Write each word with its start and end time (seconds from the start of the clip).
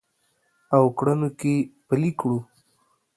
او 0.75 0.83
کړنو 0.97 1.29
کې 1.39 1.55
پلي 1.87 2.11
کړو 2.19 2.39